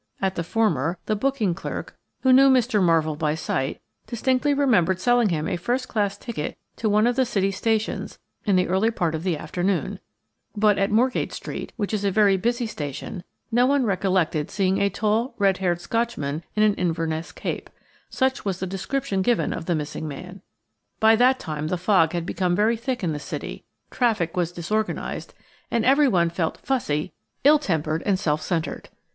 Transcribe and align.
At 0.19 0.33
the 0.33 0.43
former, 0.43 0.97
the 1.05 1.15
booking 1.15 1.53
clerk, 1.53 1.95
who 2.23 2.33
knew 2.33 2.49
Mr. 2.49 2.81
Marvell 2.81 3.15
by 3.17 3.35
sight, 3.35 3.79
distinctly 4.07 4.51
remembered 4.51 4.99
selling 4.99 5.29
him 5.29 5.47
a 5.47 5.57
first 5.57 5.87
class 5.87 6.17
ticket 6.17 6.57
to 6.77 6.89
one 6.89 7.05
of 7.05 7.15
the 7.15 7.23
City 7.23 7.51
stations 7.51 8.17
in 8.43 8.55
the 8.55 8.67
early 8.67 8.89
part 8.89 9.13
of 9.13 9.21
the 9.21 9.37
afternoon; 9.37 9.99
but 10.57 10.79
at 10.79 10.89
Moorgate 10.89 11.31
Street, 11.31 11.71
which 11.75 11.93
is 11.93 12.03
a 12.03 12.09
very 12.09 12.35
busy 12.35 12.65
station, 12.65 13.23
no 13.51 13.67
one 13.67 13.83
recollected 13.85 14.49
seeing 14.49 14.79
a 14.81 14.89
tall, 14.89 15.35
red 15.37 15.59
haired 15.59 15.79
Scotchman 15.79 16.43
in 16.55 16.63
an 16.63 16.73
Inverness 16.79 17.31
cape–such 17.31 18.43
was 18.43 18.59
the 18.59 18.65
description 18.65 19.21
given 19.21 19.53
of 19.53 19.67
the 19.67 19.75
missing 19.75 20.07
man. 20.07 20.41
By 20.99 21.15
that 21.17 21.37
time 21.37 21.67
the 21.67 21.77
fog 21.77 22.13
had 22.13 22.25
become 22.25 22.55
very 22.55 22.75
thick 22.75 23.03
in 23.03 23.13
the 23.13 23.19
City; 23.19 23.65
traffic 23.91 24.35
was 24.35 24.51
disorganised, 24.51 25.35
and 25.69 25.85
everyone 25.85 26.31
felt 26.31 26.57
fussy, 26.57 27.13
ill 27.43 27.59
tempered, 27.59 28.01
and 28.07 28.17
self 28.17 28.41
centred. 28.41 28.89